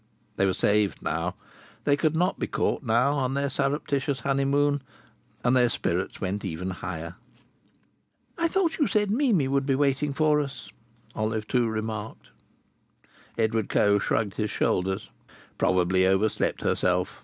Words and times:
They 0.35 0.47
were 0.47 0.55
saved 0.55 1.03
now. 1.03 1.35
They 1.83 1.95
could 1.95 2.15
not 2.15 2.39
be 2.39 2.47
caught 2.47 2.81
now 2.81 3.11
on 3.13 3.35
their 3.35 3.51
surreptitious 3.51 4.21
honeymoon. 4.21 4.81
And 5.43 5.55
their 5.55 5.69
spirits 5.69 6.19
went 6.19 6.43
even 6.43 6.71
higher. 6.71 7.17
"I 8.35 8.47
thought 8.47 8.79
you 8.79 8.87
said 8.87 9.11
Mimi 9.11 9.47
would 9.47 9.67
be 9.67 9.75
waiting 9.75 10.11
for 10.11 10.39
us?" 10.41 10.71
Olive 11.13 11.47
Two 11.47 11.67
remarked. 11.69 12.31
Edward 13.37 13.69
Coe 13.69 13.99
shrugged 13.99 14.33
his 14.37 14.49
shoulders. 14.49 15.11
"Probably 15.59 16.07
overslept 16.07 16.61
herself! 16.61 17.19